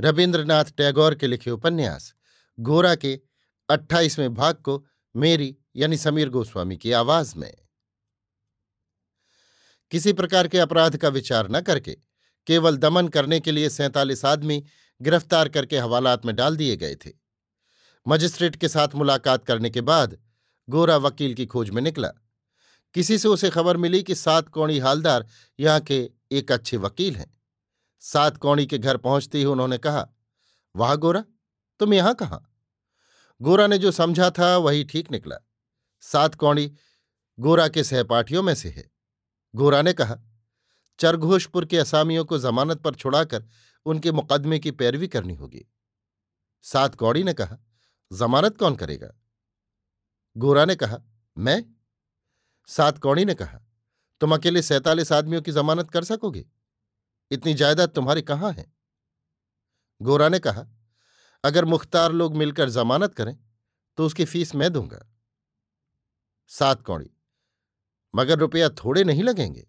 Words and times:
रविन्द्रनाथ 0.00 0.64
टैगोर 0.64 1.14
के 1.14 1.26
लिखे 1.26 1.50
उपन्यास, 1.50 2.14
गोरा 2.60 2.94
के 2.94 3.20
अट्ठाईसवें 3.70 4.34
भाग 4.34 4.54
को 4.54 4.86
मेरी 5.16 5.56
यानी 5.76 5.96
समीर 5.96 6.28
गोस्वामी 6.28 6.76
की 6.76 6.92
आवाज़ 6.92 7.36
में। 7.36 7.54
किसी 9.90 10.12
प्रकार 10.12 10.48
के 10.48 10.58
अपराध 10.58 10.96
का 10.96 11.08
विचार 11.08 11.50
न 11.50 11.60
करके, 11.60 11.96
केवल 12.46 12.76
दमन 12.76 13.08
करने 13.08 13.40
के 13.40 13.52
लिए 13.52 13.68
सैंतालीस 13.68 14.24
आदमी 14.24 14.64
गिरफ़्तार 15.02 15.48
करके 15.48 15.78
हवालात 15.78 16.26
में 16.26 16.36
डाल 16.36 16.56
दिए 16.56 16.76
गए 16.76 16.94
थे। 16.94 17.10
मजिस्ट्रेट 18.08 18.56
के 18.56 18.68
साथ 18.68 18.88
मुलाकात 18.94 19.44
करने 19.44 19.70
के 19.70 19.80
बाद 19.80 20.18
गोरा 20.68 20.96
वकील 20.96 21.34
की 21.34 21.46
खोज 21.46 21.70
में 21.70 21.82
निकला। 21.82 22.08
किसी 22.94 23.18
से 23.18 23.28
उसे 23.28 23.50
खबर 23.50 23.76
मिली 23.76 24.02
कि 24.02 24.14
सात 24.14 24.48
कौड़ी 24.48 24.78
हालदार 24.78 25.26
यहाँ 25.60 25.80
के 25.80 26.10
एक 26.32 26.52
अच्छे 26.52 26.76
वकील 26.76 27.16
हैं। 27.16 27.37
सात 28.00 28.36
कौड़ी 28.36 28.66
के 28.66 28.78
घर 28.78 28.96
पहुँचते 28.96 29.38
ही 29.38 29.44
उन्होंने 29.44 29.78
कहा, 29.78 30.08
वाह 30.76 30.94
गोरा, 30.94 31.24
तुम 31.78 31.94
यहाँ 31.94 32.14
कहाँ? 32.14 32.54
गोरा 33.42 33.66
ने 33.66 33.78
जो 33.78 33.90
समझा 33.90 34.30
था 34.30 34.56
वही 34.56 34.84
ठीक 34.84 35.10
निकला। 35.10 35.36
सात 36.00 36.34
कौड़ी 36.34 36.74
गोरा 37.40 37.68
के 37.68 37.84
सहपाठियों 37.84 38.42
में 38.42 38.54
से 38.54 38.68
है। 38.68 38.90
गोरा 39.54 39.82
ने 39.82 39.92
कहा, 39.92 40.16
चरघोषपुर 40.98 41.64
के 41.64 41.78
असामियों 41.78 42.24
को 42.24 42.38
जमानत 42.38 42.78
पर 42.78 42.94
छुड़ाकर 42.94 43.44
उनके 43.84 44.12
मुकदमे 44.12 44.58
की 44.58 44.70
पैरवी 44.70 45.08
करनी 45.08 45.34
होगी। 45.34 45.64
सात 46.62 46.94
कौड़ी 46.94 47.24
ने 47.24 47.34
कहा, 47.34 47.58
जमानत 48.12 48.58
कौन 48.58 48.76
करेगा? 48.76 49.10
गोरा 50.36 50.64
ने 50.64 50.76
कहा, 50.76 50.98
मैं? 51.38 51.64
सात 52.66 52.98
कौड़ी 52.98 53.24
ने 53.24 53.34
कहा, 53.34 53.60
तुम 54.20 54.34
अकेले 54.34 54.62
सैतालीस 54.62 55.12
आदमियों 55.12 55.42
की 55.42 55.52
जमानत 55.52 55.90
कर 55.90 56.04
सकोगे? 56.04 56.57
इतनी 57.30 57.54
जायदाद 57.54 57.88
तुम्हारी 57.88 58.22
कहाँ 58.22 58.52
है? 58.52 58.72
गोरा 60.00 60.28
ने 60.28 60.38
कहा, 60.38 60.66
अगर 61.44 61.64
मुख्तार 61.64 62.12
लोग 62.12 62.36
मिलकर 62.36 62.70
जमानत 62.70 63.14
करें 63.14 63.36
तो 63.98 64.06
उसकी 64.06 64.24
फ़ीस 64.24 64.54
मैं 64.54 64.72
दूँगा। 64.72 65.04
सात 66.50 66.82
कौड़ी, 66.82 67.10
मगर 68.14 68.38
रुपया 68.38 68.68
थोड़े 68.74 69.04
नहीं 69.04 69.22
लगेंगे। 69.22 69.66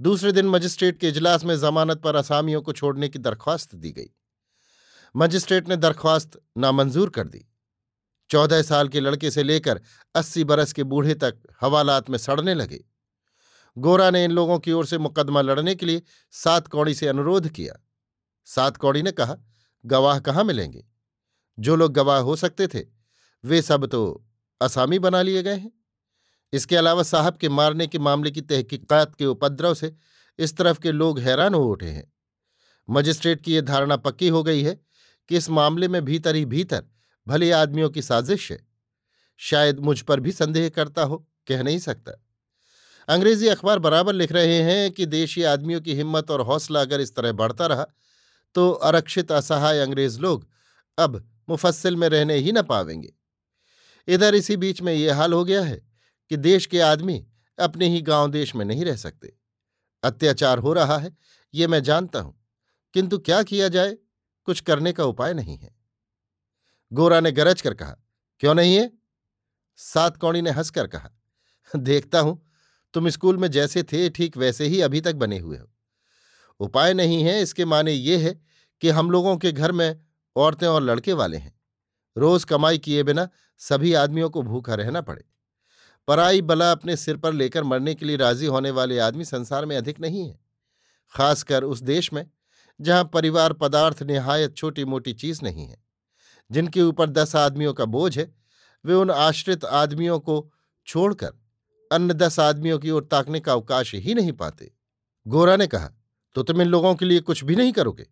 दूसरे 0.00 0.32
दिन 0.32 0.46
मजिस्ट्रेट 0.46 0.98
के 0.98 1.08
इजलास 1.08 1.44
में 1.44 1.56
जमानत 1.58 2.00
पर 2.00 2.16
असामियों 2.16 2.62
को 2.62 2.72
छोड़ने 2.72 3.08
की 3.08 3.18
दरख्वास्त 3.18 3.74
दी 3.74 3.92
गई। 3.92 4.10
मजिस्ट्रेट 5.14 5.68
ने 5.68 5.76
दरख्वास्त 5.76 6.40
नामंजूर 6.56 7.10
कर 7.10 7.28
दी। 7.28 7.46
चौदह 8.30 8.62
साल 8.62 8.88
के 8.88 9.00
लड़के 9.00 9.30
से 9.30 9.42
लेकर 9.42 9.80
अस्सी 10.14 10.44
बरस 10.44 10.72
के 10.72 10.84
बूढ़े 10.84 11.14
तक 11.14 11.38
हवालात 11.60 12.10
में 12.10 12.18
सड़ने 12.18 12.54
लगे। 12.54 12.84
गोरा 13.78 14.10
ने 14.10 14.24
इन 14.24 14.30
लोगों 14.30 14.58
की 14.58 14.72
ओर 14.72 14.86
से 14.86 14.98
मुकदमा 14.98 15.40
लड़ने 15.40 15.74
के 15.74 15.86
लिए 15.86 16.02
सात 16.30 16.68
कौड़ी 16.68 16.94
से 16.94 17.08
अनुरोध 17.08 17.48
किया। 17.48 17.86
सात 18.44 18.76
कौड़ी 18.76 19.02
ने 19.02 19.12
कहा, 19.12 19.36
गवाह 19.86 20.18
कहाँ 20.18 20.44
मिलेंगे? 20.44 20.86
जो 21.58 21.76
लोग 21.76 21.92
गवाह 21.92 22.20
हो 22.20 22.36
सकते 22.36 22.68
थे, 22.68 22.84
वे 23.44 23.62
सब 23.62 23.86
तो 23.86 24.26
असामी 24.60 24.98
बना 24.98 25.22
लिए 25.22 25.42
गए 25.42 25.56
हैं। 25.56 25.72
इसके 26.52 26.76
अलावा 26.76 27.02
साहब 27.02 27.36
के 27.36 27.48
मारने 27.48 27.86
के 27.86 27.98
मामले 27.98 28.30
की 28.30 28.40
तहकीकात 28.40 29.14
के 29.14 29.26
उपद्रव 29.26 29.74
से 29.74 29.96
इस 30.38 30.56
तरफ़ 30.56 30.80
के 30.80 30.92
लोग 30.92 31.18
हैरान 31.18 31.54
हो 31.54 31.70
उठे 31.70 31.88
हैं। 31.88 32.12
मजिस्ट्रेट 32.90 33.40
की 33.40 33.54
यह 33.54 33.60
धारणा 33.60 33.96
पक्की 33.96 34.28
हो 34.28 34.42
गई 34.42 34.62
है 34.62 34.80
कि 35.28 35.36
इस 35.36 35.50
मामले 35.50 35.88
में 35.88 36.04
भीतर 36.04 36.34
ही 36.34 36.44
भीतर 36.44 36.84
भले 37.28 37.50
आदमियों 37.50 37.90
की 37.90 38.02
साजिश 38.02 38.52
है। 38.52 38.66
शायद 39.36 39.80
मुझ 39.80 40.00
पर 40.00 40.20
भी 40.20 40.32
संदेह 40.32 40.68
करता 40.68 41.02
हो, 41.02 41.28
कह 41.46 41.62
नहीं 41.62 41.78
सकता। 41.78 42.25
अंग्रेज़ी 43.08 43.48
अखबार 43.48 43.78
बराबर 43.78 44.12
लिख 44.12 44.32
रहे 44.32 44.62
हैं 44.62 44.90
कि 44.90 45.06
देशी 45.06 45.42
आदमियों 45.44 45.80
की 45.80 45.94
हिम्मत 45.94 46.30
और 46.30 46.40
हौसला 46.40 46.80
अगर 46.80 47.00
इस 47.00 47.14
तरह 47.16 47.32
बढ़ता 47.32 47.66
रहा 47.66 47.86
तो 48.54 48.70
आरक्षित 48.72 49.32
असहाय 49.32 49.78
अंग्रेज़ 49.78 50.18
लोग 50.20 50.46
अब 50.98 51.16
मुफस्सिल 51.48 51.96
में 51.96 52.08
रहने 52.08 52.34
ही 52.36 52.52
न 52.52 52.62
पावेंगे। 52.62 53.12
इधर 54.08 54.34
इसी 54.34 54.56
बीच 54.56 54.80
में 54.82 54.92
ये 54.94 55.10
हाल 55.10 55.32
हो 55.32 55.44
गया 55.44 55.62
है 55.62 55.76
कि 56.30 56.36
देश 56.36 56.66
के 56.66 56.80
आदमी 56.80 57.24
अपने 57.58 57.88
ही 57.88 58.00
गाँव 58.02 58.30
देश 58.30 58.54
में 58.54 58.64
नहीं 58.64 58.84
रह 58.84 58.96
सकते। 58.96 59.32
अत्याचार 60.02 60.58
हो 60.58 60.72
रहा 60.72 60.96
है, 60.98 61.16
ये 61.54 61.66
मैं 61.66 61.82
जानता 61.82 62.20
हूँ, 62.20 62.34
किंतु 62.94 63.18
क्या 63.18 63.42
किया 63.42 63.68
जाए? 63.68 63.96
कुछ 64.48 64.60
करने 64.60 64.92
का 64.92 65.04
उपाय 65.04 65.34
नहीं 65.34 65.56
है। 65.58 65.74
गोरा 66.92 67.20
ने 67.20 67.32
गरज 67.32 67.60
कर 67.60 67.74
कहा, 67.74 67.96
क्यों 68.40 68.54
नहीं 68.54 68.76
है? 68.76 68.90
सात 69.78 70.16
कौड़ी 70.16 70.42
ने 70.42 70.50
हंसकर 70.50 70.86
कहा, 70.86 71.10
देखता 71.70 72.20
हूँ 72.20 72.40
तुम 72.96 73.08
स्कूल 73.08 73.36
में 73.36 73.50
जैसे 73.50 73.82
थे, 73.82 74.10
ठीक 74.10 74.36
वैसे 74.36 74.66
ही 74.66 74.80
अभी 74.80 75.00
तक 75.00 75.14
बने 75.14 75.38
हुए 75.38 75.58
हो। 75.58 75.66
उपाय 76.60 76.94
नहीं 76.94 77.24
है, 77.24 77.42
इसके 77.42 77.64
माने 77.64 77.92
ये 77.92 78.16
है 78.16 78.42
कि 78.80 78.88
हम 78.88 79.10
लोगों 79.10 79.36
के 79.36 79.52
घर 79.52 79.72
में 79.72 80.00
औरतें 80.36 80.66
और 80.66 80.82
लड़के 80.82 81.12
वाले 81.12 81.36
हैं। 81.36 81.60
रोज 82.16 82.44
कमाई 82.44 82.78
किए 82.78 83.02
बिना 83.02 83.28
सभी 83.58 83.94
आदमियों 83.94 84.30
को 84.30 84.42
भूखा 84.42 84.74
रहना 84.74 85.00
पड़े। 85.00 85.24
पराई 86.08 86.42
बला 86.42 86.72
अपने 86.72 86.96
सिर 86.96 87.16
पर 87.16 87.32
लेकर 87.32 87.64
मरने 87.64 87.94
के 87.94 88.06
लिए 88.06 88.16
राज़ी 88.16 88.46
होने 88.46 88.70
वाले 88.70 88.98
आदमी 88.98 89.24
संसार 89.24 89.64
में 89.64 89.76
अधिक 89.76 90.00
नहीं 90.00 90.28
है। 90.28 90.40
खासकर 91.12 91.64
उस 91.64 91.82
देश 91.82 92.12
में, 92.12 92.30
जहाँ 92.80 93.10
परिवार 93.14 93.52
पदार्थ 93.52 94.02
निहायत 94.02 94.56
छोटी 94.56 94.84
मोटी 94.84 95.12
चीज़ 95.12 95.40
नहीं 95.42 95.66
है। 95.66 95.84
जिनके 96.50 96.82
ऊपर 96.82 97.10
दस 97.10 97.36
आदमियों 97.36 97.74
का 97.74 97.84
बोझ 97.84 98.18
है, 98.18 98.34
वे 98.84 98.94
उन 98.94 99.10
आश्रित 99.10 99.64
आदमियों 99.64 100.20
को 100.20 100.52
छोड़कर 100.86 101.45
अन्य 101.92 102.14
दस 102.14 102.38
आदमियों 102.40 102.78
की 102.78 102.90
ओर 102.90 103.04
ताकने 103.04 103.40
का 103.40 103.52
अवकाश 103.52 103.94
ही 103.94 104.14
नहीं 104.14 104.32
पाते। 104.32 104.72
गोरा 105.26 105.56
ने 105.56 105.66
कहा 105.66 105.90
तो 106.34 106.42
तुम 106.42 106.60
इन 106.62 106.68
लोगों 106.68 106.94
के 106.94 107.04
लिए 107.04 107.20
कुछ 107.20 107.44
भी 107.44 107.56
नहीं 107.56 107.72
करोगे? 107.72 108.06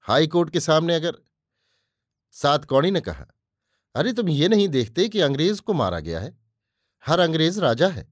हाई 0.00 0.26
कोर्ट 0.26 0.50
के 0.50 0.60
सामने 0.60 0.94
अगर 0.94 1.16
सात 2.34 2.64
कौड़ी 2.64 2.90
ने 2.90 3.00
कहा, 3.00 3.26
अरे 3.94 4.12
तुम 4.12 4.28
ये 4.28 4.48
नहीं 4.48 4.68
देखते 4.68 5.08
कि 5.08 5.20
अंग्रेज़ 5.20 5.60
को 5.60 5.72
मारा 5.72 6.00
गया 6.00 6.20
है? 6.20 6.38
हर 7.06 7.20
अंग्रेज़ 7.20 7.60
राजा 7.60 7.88
है। 7.88 8.08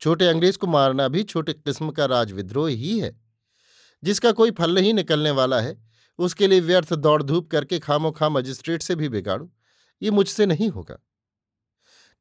छोटे 0.00 0.26
अंग्रेज़ 0.26 0.58
को 0.58 0.66
मारना 0.66 1.08
भी 1.08 1.22
छोटे 1.22 1.52
किस्म 1.52 1.90
का 1.90 2.04
राजविद्रोह 2.04 2.70
ही 2.70 2.98
है। 3.00 3.20
जिसका 4.04 4.32
कोई 4.32 4.50
फल 4.50 4.74
नहीं 4.74 4.94
निकलने 4.94 5.30
वाला 5.30 5.60
है, 5.60 5.76
उसके 6.18 6.46
लिए 6.46 6.60
व्यर्थ 6.60 6.94
दौड़ 6.94 7.22
धूप 7.22 7.50
करके 7.50 7.78
खामो 7.78 8.10
खां 8.10 8.30
मजिस्ट्रेट 8.30 8.82
से 8.82 8.94
भी 8.94 9.08
बिगाड़ू। 9.08 9.50
ये 10.02 10.10
मुझसे 10.10 10.46
नहीं 10.46 10.68
होगा। 10.68 10.98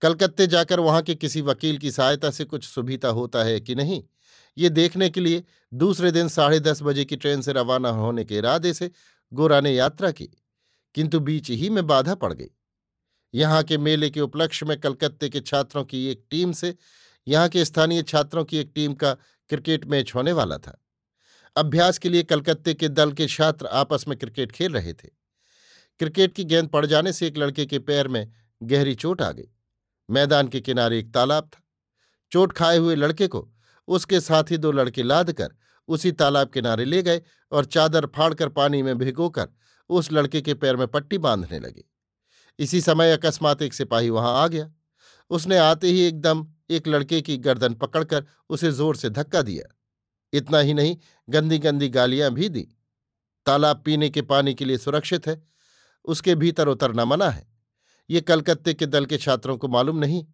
कलकत्ते 0.01 0.47
जाकर 0.47 0.79
वहाँ 0.79 1.01
के 1.01 1.15
किसी 1.15 1.41
वकील 1.41 1.77
की 1.77 1.91
सहायता 1.91 2.29
से 2.29 2.45
कुछ 2.45 2.65
सुविधा 2.65 3.09
होता 3.09 3.43
है 3.43 3.59
कि 3.59 3.75
नहीं? 3.75 4.01
ये 4.57 4.69
देखने 4.69 5.09
के 5.09 5.21
लिए 5.21 5.43
दूसरे 5.71 6.11
दिन 6.11 6.27
साढ़े 6.27 6.59
दस 6.59 6.81
बजे 6.83 7.05
की 7.05 7.15
ट्रेन 7.15 7.41
से 7.41 7.53
रवाना 7.53 7.89
होने 7.91 8.23
के 8.25 8.37
इरादे 8.37 8.73
से 8.73 8.89
गोरा 9.31 9.59
ने 9.61 9.71
यात्रा 9.71 10.11
की, 10.11 10.29
किंतु 10.95 11.19
बीच 11.19 11.49
ही 11.51 11.69
में 11.69 11.85
बाधा 11.87 12.15
पड़ 12.15 12.33
गई। 12.33 12.49
यहाँ 13.33 13.63
के 13.63 13.77
मेले 13.77 14.09
के 14.09 14.21
उपलक्ष्य 14.21 14.65
में 14.65 14.79
कलकत्ते 14.79 15.29
के 15.29 15.39
छात्रों 15.39 15.83
की 15.83 16.05
एक 16.07 16.23
टीम 16.31 16.51
से, 16.51 16.75
यहाँ 17.27 17.49
के 17.49 17.65
स्थानीय 17.65 18.03
छात्रों 18.03 18.43
की 18.45 18.57
एक 18.57 18.71
टीम 18.75 18.93
का 18.93 19.13
क्रिकेट 19.49 19.85
मैच 19.85 20.13
होने 20.15 20.31
वाला 20.31 20.57
था। 20.57 20.79
अभ्यास 21.55 21.97
के 21.97 22.09
लिए 22.09 22.23
कलकत्ते 22.23 22.73
के 22.73 22.87
दल 22.89 23.11
के 23.11 23.27
छात्र 23.27 23.67
आपस 23.67 24.05
में 24.07 24.17
क्रिकेट 24.17 24.51
खेल 24.51 24.73
रहे 24.73 24.93
थे। 24.93 25.09
क्रिकेट 25.99 26.33
की 26.33 26.43
गेंद 26.43 26.69
पड़ 26.69 26.85
जाने 26.85 27.13
से 27.13 27.27
एक 27.27 27.37
लड़के 27.37 27.65
के 27.65 27.79
पैर 27.79 28.07
में 28.07 28.27
गहरी 28.61 28.95
चोट 28.95 29.21
आ 29.21 29.31
गई। 29.31 29.49
मैदान 30.13 30.47
के 30.47 30.59
किनारे 30.61 30.99
एक 30.99 31.13
तालाब 31.13 31.43
था। 31.45 31.61
चोट 32.31 32.53
खाए 32.53 32.77
हुए 32.77 32.95
लड़के 32.95 33.27
को 33.27 33.47
उसके 33.87 34.19
साथ 34.21 34.51
ही 34.51 34.57
दो 34.57 34.71
लड़के 34.71 35.03
लाद 35.03 35.31
कर 35.31 35.55
उसी 35.89 36.11
तालाब 36.13 36.49
किनारे 36.49 36.85
ले 36.85 37.01
गए 37.03 37.21
और 37.51 37.65
चादर 37.65 38.05
फाड़कर 38.05 38.49
पानी 38.49 38.81
में 38.81 38.97
भिगोकर 38.97 39.47
उस 39.89 40.11
लड़के 40.11 40.41
के 40.41 40.53
पैर 40.53 40.75
में 40.75 40.87
पट्टी 40.87 41.17
बांधने 41.17 41.59
लगे। 41.59 41.83
इसी 42.59 42.81
समय 42.81 43.11
अकस्मात 43.11 43.61
एक 43.61 43.73
सिपाही 43.73 44.09
वहाँ 44.09 44.33
आ 44.43 44.47
गया। 44.47 44.71
उसने 45.31 45.57
आते 45.57 45.87
ही 45.87 46.01
एकदम 46.01 46.45
एक 46.69 46.87
लड़के 46.87 47.21
की 47.21 47.37
गर्दन 47.37 47.73
पकड़कर 47.73 48.25
उसे 48.49 48.71
ज़ोर 48.71 48.95
से 48.95 49.09
धक्का 49.09 49.41
दिया। 49.41 49.63
इतना 50.33 50.59
ही 50.59 50.73
नहीं 50.73 50.97
गंदी 51.29 51.57
गंदी 51.59 51.89
गालियाँ 51.89 52.31
भी 52.31 52.49
दी। 52.49 52.67
तालाब 53.45 53.81
पीने 53.85 54.09
के 54.09 54.21
पानी 54.23 54.53
के 54.53 54.65
लिए 54.65 54.77
सुरक्षित 54.77 55.27
है। 55.27 55.41
उसके 56.05 56.35
भीतर 56.35 56.67
उतरना 56.67 57.05
मना 57.05 57.29
है। 57.29 57.45
ये 58.13 58.21
कलकत्ते 58.21 58.73
के 58.73 58.85
दल 58.85 59.05
के 59.05 59.17
छात्रों 59.17 59.57
को 59.57 59.67
मालूम 59.67 59.97
नहीं। 59.97 60.25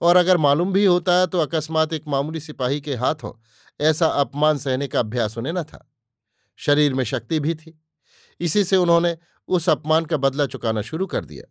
और 0.00 0.16
अगर 0.16 0.36
मालूम 0.36 0.72
भी 0.72 0.84
होता 0.84 1.24
तो 1.26 1.38
अकस्मात 1.38 1.92
एक 1.92 2.08
मामूली 2.08 2.40
सिपाही 2.40 2.80
के 2.80 2.94
हाथों 2.94 3.32
ऐसा 3.80 4.06
अपमान 4.06 4.58
सहने 4.58 4.88
का 4.88 5.00
अभ्यास 5.00 5.38
उन्हें 5.38 5.52
न 5.52 5.62
था। 5.62 5.92
शरीर 6.58 6.94
में 6.94 7.04
शक्ति 7.04 7.40
भी 7.40 7.54
थी। 7.54 7.78
इसी 8.40 8.64
से 8.64 8.76
उन्होंने 8.76 9.16
उस 9.48 9.68
अपमान 9.68 10.04
का 10.04 10.16
बदला 10.16 10.46
चुकाना 10.46 10.82
शुरू 10.82 11.06
कर 11.06 11.24
दिया। 11.24 11.44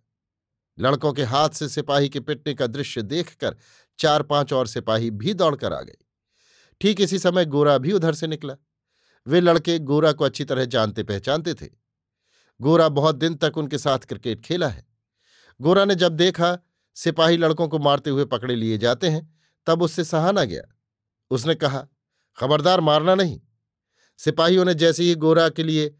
लड़कों 0.77 1.13
के 1.13 1.23
हाथ 1.23 1.49
से 1.49 1.69
सिपाही 1.69 2.09
के 2.09 2.19
पिटने 2.19 2.53
का 2.53 2.67
दृश्य 2.67 3.01
देखकर 3.01 3.55
चार 3.99 4.23
पाँच 4.23 4.53
और 4.53 4.67
सिपाही 4.67 5.11
भी 5.11 5.33
दौड़कर 5.33 5.73
आ 5.73 5.81
गए। 5.81 5.97
ठीक 6.81 7.01
इसी 7.01 7.19
समय 7.19 7.45
गोरा 7.45 7.77
भी 7.77 7.91
उधर 7.91 8.13
से 8.13 8.27
निकला। 8.27 8.55
वे 9.27 9.41
लड़के 9.41 9.79
गोरा 9.79 10.11
को 10.11 10.25
अच्छी 10.25 10.45
तरह 10.45 10.65
जानते 10.65 11.03
पहचानते 11.03 11.53
थे। 11.53 11.69
गोरा 12.61 12.89
बहुत 12.89 13.15
दिन 13.15 13.35
तक 13.35 13.57
उनके 13.57 13.77
साथ 13.77 13.99
क्रिकेट 13.99 14.41
खेला 14.41 14.67
है। 14.67 14.85
गोरा 15.61 15.85
ने 15.85 15.95
जब 15.95 16.11
देखा, 16.11 16.57
सिपाही 16.93 17.37
लड़कों 17.37 17.67
को 17.67 17.79
मारते 17.79 18.09
हुए 18.09 18.25
पकड़े 18.25 18.55
लिए 18.55 18.77
जाते 18.77 19.07
हैं, 19.07 19.39
तब 19.65 19.81
उससे 19.81 20.03
सहा 20.03 20.31
न 20.31 20.45
गया। 20.45 20.63
उसने 21.29 21.55
कहा, 21.55 21.87
खबरदार 22.37 22.81
मारना 22.81 23.15
नहीं। 23.15 23.41
सिपाहियों 24.17 24.65
ने 24.65 24.73
जैसे 24.73 25.03
ही 25.03 25.15
गोरा 25.15 25.49
के 25.49 25.63
लिए 25.63 25.95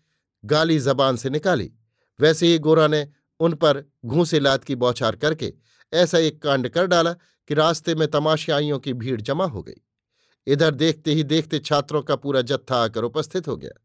गाली 0.46 0.80
जबान 0.80 1.18
से 1.18 1.30
निकाली, 1.30 1.74
वैसे 2.20 2.48
ही 2.48 2.60
गोरा 2.60 2.88
ने 2.88 3.08
उन 3.40 3.54
पर 3.54 3.92
घूसे 4.06 4.40
लात 4.40 4.64
की 4.64 4.76
बौछार 4.76 5.16
करके 5.16 5.54
ऐसा 5.94 6.18
एक 6.18 6.42
कांड 6.42 6.70
कर 6.70 6.86
डाला 6.86 7.14
कि 7.14 7.54
रास्ते 7.54 7.96
में 7.96 8.08
तमाशाइयों 8.08 8.80
की 8.80 8.94
भीड़ 8.94 9.22
जमा 9.22 9.46
हो 9.46 9.64
गई। 9.64 9.82
इधर 10.48 10.72
देखते 10.72 11.14
ही 11.14 11.24
देखते 11.24 11.60
छात्रों 11.60 12.02
का 12.02 12.16
पूरा 12.16 12.42
जत्था 12.42 12.84
आकर 12.84 13.04
उपस्थित 13.04 13.48
हो 13.48 13.58
गया। 13.58 13.82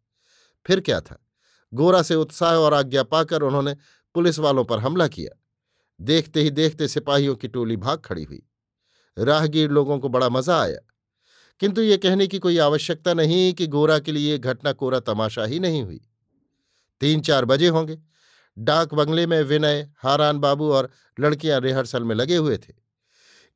फिर 0.66 0.80
क्या 0.80 1.00
था? 1.00 1.26
गोरा 1.74 2.02
से 2.02 2.14
उत्साह 2.14 2.54
और 2.54 2.74
आज्ञा 2.74 3.02
पाकर 3.02 3.42
उन्होंने 3.42 3.76
पुलिस 4.14 4.38
वालों 4.38 4.64
पर 4.64 4.78
हमला 4.78 5.08
किया। 5.08 5.39
देखते 6.00 6.42
ही 6.42 6.50
देखते 6.50 6.88
सिपाहियों 6.88 7.36
की 7.36 7.48
टोली 7.48 7.76
भाग 7.76 7.98
खड़ी 7.98 8.24
हुई। 8.24 8.42
राहगीर 9.18 9.70
लोगों 9.70 9.98
को 9.98 10.08
बड़ा 10.08 10.28
मज़ा 10.28 10.62
आया। 10.62 10.78
किंतु 11.60 11.82
ये 11.82 11.96
कहने 11.96 12.26
की 12.26 12.38
कोई 12.38 12.58
आवश्यकता 12.58 13.14
नहीं 13.14 13.54
कि 13.54 13.66
गोरा 13.66 13.98
के 13.98 14.12
लिए 14.12 14.38
घटना 14.38 14.72
कोरा 14.72 15.00
तमाशा 15.00 15.44
ही 15.44 15.60
नहीं 15.60 15.82
हुई। 15.82 16.00
तीन 17.00 17.20
चार 17.20 17.44
बजे 17.44 17.68
होंगे। 17.68 17.98
डाक 18.58 18.94
बंगले 18.94 19.26
में 19.26 19.42
विनय, 19.42 19.90
हारान 19.98 20.38
बाबू 20.38 20.72
और 20.72 20.90
लड़कियाँ 21.20 21.60
रिहर्सल 21.60 22.04
में 22.04 22.14
लगे 22.14 22.36
हुए 22.36 22.58
थे। 22.58 22.72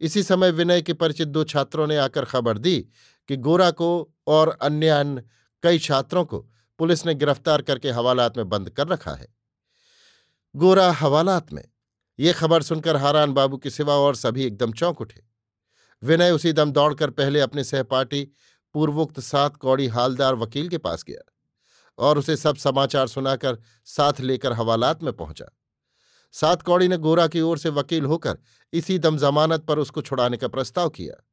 इसी 0.00 0.23
समय 0.23 0.50
विनय 0.50 0.82
के 0.82 0.93
परिचित 0.93 1.29
दो 1.29 1.44
छात्रों 1.44 1.87
ने 1.87 1.97
आकर 1.97 2.25
खबर 2.25 2.58
दी 2.58 2.88
कि 3.29 3.37
गोरा 3.37 3.70
को 3.70 4.14
और 4.26 4.58
अन्य 4.62 4.88
अन्य 4.88 5.23
कई 5.62 5.79
छात्रों 5.79 6.25
को 6.25 6.38
पुलिस 6.79 7.06
ने 7.06 7.14
गिरफ़्तार 7.14 7.62
करके 7.62 7.90
हवालात 7.90 8.37
में 8.37 8.49
बंद 8.49 8.70
कर 8.70 8.88
रखा 8.88 9.12
है। 9.12 9.35
गोरा 10.56 10.93
हवालात 10.93 11.52
में 11.52 11.64
ये 12.19 12.32
खबर 12.32 12.62
सुनकर 12.62 12.96
हारान 12.96 13.32
बाबू 13.32 13.58
के 13.58 13.70
सिवा 13.70 13.94
और 13.94 14.16
सभी 14.16 14.44
एकदम 14.44 14.72
चौंक 14.72 15.00
उठे। 15.00 15.25
विनय 16.02 16.31
उसी 16.31 16.52
दम 16.52 16.72
दौड़कर 16.72 17.11
पहले 17.11 17.40
अपने 17.40 17.64
सहपाठी 17.64 18.32
पूर्वोक्त 18.75 19.20
सात 19.20 19.56
कौड़ी 19.56 19.87
हालदार 19.87 20.34
वकील 20.34 20.69
के 20.69 20.78
पास 20.78 21.05
गया 21.05 21.32
और 21.99 22.19
उसे 22.19 22.37
सब 22.37 22.56
समाचार 22.56 23.06
सुनाकर 23.06 23.58
साथ 23.84 24.20
लेकर 24.20 24.52
हवालात 24.52 25.02
में 25.02 25.12
पहुँचा। 25.12 25.44
सात 26.32 26.62
कौड़ी 26.62 26.88
ने 26.88 26.96
गोरा 26.96 27.26
की 27.26 27.40
ओर 27.40 27.58
से 27.58 27.69
वकील 27.69 28.05
होकर 28.05 28.38
इसी 28.72 28.99
दम 28.99 29.19
जमानत 29.19 29.61
पर 29.61 29.78
उसको 29.78 30.02
छुड़ाने 30.02 30.37
का 30.37 30.49
प्रस्ताव 30.49 30.88
किया। 30.88 31.25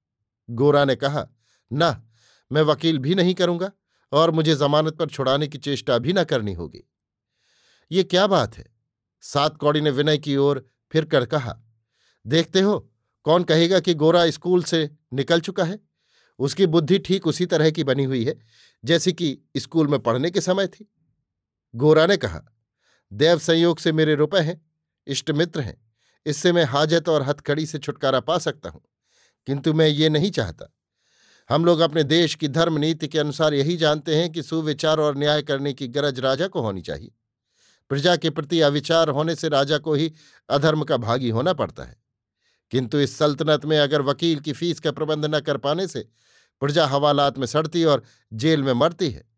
गोरा 0.50 0.86
ने 0.86 0.96
कहा, 0.96 1.28
न, 1.74 1.96
मैं 2.52 2.62
वकील 2.62 2.98
भी 2.98 3.16
नहीं 3.16 3.34
करूँगा 3.34 3.72
और 4.12 4.32
मुझे 4.32 4.56
जमानत 4.56 4.94
पर 4.94 5.08
छुड़ाने 5.08 5.48
की 5.48 5.58
चेष्टा 5.58 5.98
भी 5.98 6.14
न 6.14 6.24
करनी 6.24 6.54
होगी। 6.54 6.92
ये 7.92 8.04
क्या 8.04 8.28
बात 8.28 8.58
है? 8.58 8.71
सात 9.24 9.58
कौड़ी 9.58 9.82
ने 9.82 9.92
विनय 9.92 10.18
की 10.18 10.36
ओर 10.38 10.66
फिर 10.92 11.06
कर 11.06 11.26
कहा, 11.26 11.56
देखते 12.26 12.62
हो, 12.62 12.80
कौन 13.26 13.44
कहेगा 13.44 13.80
कि 13.80 13.94
गोरा 13.94 14.30
स्कूल 14.30 14.64
से 14.64 14.90
निकल 15.14 15.42
चुका 15.42 15.64
है? 15.64 15.80
उसकी 16.40 16.66
बुद्धि 16.68 16.98
ठीक 17.00 17.28
उसी 17.28 17.46
तरह 17.46 17.70
की 17.72 17.84
बनी 17.84 18.04
हुई 18.04 18.24
है, 18.26 18.36
जैसी 18.84 19.14
कि 19.14 19.38
स्कूल 19.58 19.88
में 19.88 20.00
पढ़ने 20.00 20.32
के 20.32 20.42
समय 20.42 20.68
थी। 20.68 20.90
गोरा 21.74 22.06
ने 22.06 22.18
कहा, 22.18 22.42
देव 23.12 23.40
संयोग 23.40 23.80
से 23.80 23.92
मेरे 23.92 24.16
रुपए 24.16 24.40
हैं, 24.40 24.62
इष्ट 25.08 25.32
मित्र 25.32 25.62
हैं, 25.62 25.76
इससे 26.26 26.52
मैं 26.52 26.64
हाजत 26.66 27.10
और 27.10 27.24
हथकड़ी 27.24 27.66
से 27.66 27.80
छुटकारा 27.80 28.20
पा 28.20 28.38
सकता 28.38 28.70
हूँ, 28.70 28.82
किंतु 29.48 29.74
मैं 29.74 29.88
ये 29.88 30.10
नहीं 30.10 30.32
चाहता। 30.32 30.74
हम 31.50 31.66
लोग 31.66 31.80
अपने 31.80 32.04
देश 32.04 32.36
की 32.36 32.48
धर्म 32.48 32.78
नीति 32.78 33.08
के 33.08 33.20
अनुसार 33.20 33.54
यही 33.54 33.78
जानते 33.78 34.16
हैं 34.16 34.32
कि 34.32 34.44
सुविचार 34.44 35.00
और 35.00 35.18
न्याय 35.18 35.42
करने 35.42 35.74
की 35.74 35.88
गरज 35.88 36.20
राजा 36.20 36.48
को 36.48 36.62
होनी 36.62 36.82
चाहिए। 36.82 37.12
प्रजा 37.92 38.16
के 38.16 38.30
प्रति 38.30 38.62
अविचार 38.62 39.10
होने 39.10 39.36
से 39.36 39.50
राजा 39.50 39.78
को 39.78 39.94
ही 39.94 40.14
अधर्म 40.50 40.84
का 40.84 40.98
भागी 40.98 41.30
होना 41.30 41.54
पड़ता 41.54 41.84
है। 41.84 41.98
किंतु 42.72 43.00
इस 43.00 43.18
सल्तनत 43.18 43.66
में 43.66 43.80
अगर 43.80 44.02
वकील 44.02 44.40
की 44.40 44.54
फ़ीस 44.54 44.80
का 44.80 44.92
प्रबंध 44.92 45.26
न 45.26 45.40
कर 45.40 45.58
पाने 45.58 45.88
से 45.88 46.08
प्रजा 46.60 46.86
हवालात 46.86 47.38
में 47.38 47.48
सड़ती 47.48 47.84
और 47.84 48.04
जेल 48.34 48.64
में 48.64 48.74
मरती 48.74 49.10
है। 49.10 49.30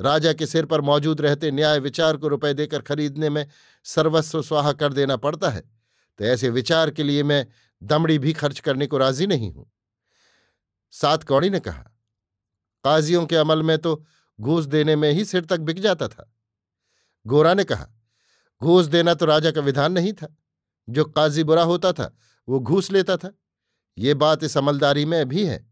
राजा 0.00 0.32
के 0.32 0.46
सिर 0.46 0.66
पर 0.66 0.80
मौजूद 0.80 1.20
रहते 1.20 1.50
न्याय 1.50 1.78
विचार 1.78 2.16
को 2.16 2.28
रुपए 2.28 2.54
देकर 2.54 2.82
खरीदने 2.82 3.30
में 3.30 3.46
सर्वस्व 3.84 4.42
स्वाहा 4.42 4.72
कर 4.72 4.92
देना 4.92 5.16
पड़ता 5.16 5.48
है। 5.48 5.60
तो 6.18 6.24
ऐसे 6.24 6.50
विचार 6.50 6.90
के 6.90 7.02
लिए 7.02 7.22
मैं 7.22 7.46
दमड़ी 7.82 8.18
भी 8.18 8.32
खर्च 8.32 8.60
करने 8.60 8.86
को 8.86 8.98
राज़ी 8.98 9.26
नहीं 9.26 9.52
हूँ। 9.52 9.70
सात 10.90 11.24
कौड़ी 11.24 11.50
ने 11.50 11.60
कहा, 11.60 11.84
काजियों 12.84 13.26
के 13.26 13.36
अमल 13.36 13.62
में 13.62 13.78
तो 13.78 14.04
घूस 14.40 14.64
देने 14.64 14.96
में 14.96 15.12
ही 15.12 15.24
सिर 15.24 15.44
तक 15.44 15.60
बिक 15.60 15.80
जाता 15.80 16.08
था। 16.08 16.32
गोरा 17.26 17.54
ने 17.54 17.64
कहा 17.64 17.88
घूस 18.62 18.86
देना 18.86 19.14
तो 19.14 19.26
राजा 19.26 19.50
का 19.50 19.60
विधान 19.60 19.92
नहीं 19.92 20.12
था। 20.12 20.36
जो 20.88 21.04
काजी 21.04 21.44
बुरा 21.44 21.62
होता 21.62 21.92
था, 21.92 22.16
वो 22.48 22.60
घूस 22.60 22.90
लेता 22.92 23.16
था। 23.16 23.34
ये 23.98 24.14
बात 24.14 24.44
इस 24.44 24.58
अमलदारी 24.58 25.04
में 25.04 25.28
भी 25.28 25.46
है। 25.46 25.70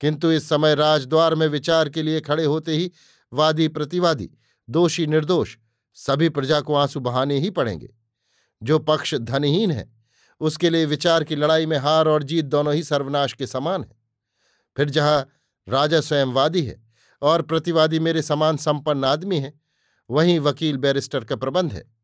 किंतु 0.00 0.30
इस 0.30 0.48
समय 0.48 0.74
राजद्वार 0.74 1.34
में 1.34 1.48
विचार 1.48 1.88
के 1.88 2.02
लिए 2.02 2.20
खड़े 2.20 2.44
होते 2.44 2.72
ही 2.72 2.92
वादी 3.32 3.68
प्रतिवादी, 3.68 4.30
दोषी 4.70 5.06
निर्दोष, 5.06 5.56
सभी 5.94 6.28
प्रजा 6.28 6.60
को 6.60 6.74
आँसू 6.74 7.00
बहाने 7.00 7.38
ही 7.38 7.50
पड़ेंगे। 7.50 7.94
जो 8.62 8.78
पक्ष 8.78 9.14
धनहीन 9.14 9.70
है, 9.70 9.92
उसके 10.40 10.70
लिए 10.70 10.84
विचार 10.84 11.24
की 11.24 11.36
लड़ाई 11.36 11.66
में 11.66 11.78
हार 11.78 12.08
और 12.08 12.22
जीत 12.22 12.44
दोनों 12.44 12.74
ही 12.74 12.82
सर्वनाश 12.82 13.32
के 13.32 13.46
समान 13.46 13.82
है। 13.82 13.96
फिर 14.76 14.90
जहाँ 14.90 15.28
राजा 15.68 16.00
स्वयंवादी 16.00 16.62
है 16.62 16.84
और 17.22 17.42
प्रतिवादी 17.42 17.98
मेरे 17.98 18.22
समान 18.22 18.56
संपन्न 18.56 19.04
आदमी 19.04 19.38
है, 19.38 19.60
वहीं 20.10 20.40
वकील 20.40 20.76
बैरिस्टर 20.76 21.24
का 21.24 21.36
प्रबंध 21.36 21.72
है। 21.72 22.03